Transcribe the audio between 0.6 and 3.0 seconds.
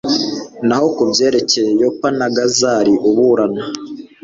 naho ku byerekeye yope na gazara